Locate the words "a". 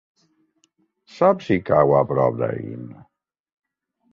1.99-2.01